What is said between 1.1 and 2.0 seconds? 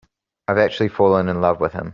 in love with him.